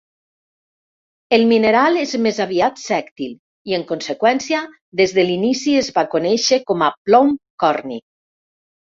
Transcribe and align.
El 1.37 1.43
mineral 1.49 1.99
és 2.03 2.13
més 2.25 2.39
aviat 2.45 2.81
sèctil, 2.83 3.35
i 3.71 3.75
en 3.79 3.83
conseqüència, 3.91 4.63
des 5.03 5.13
de 5.19 5.27
l'inici 5.29 5.77
es 5.83 5.91
va 5.99 6.05
conèixer 6.15 6.59
com 6.73 6.83
a 6.87 6.89
plom 7.11 7.31
corni. 7.67 8.01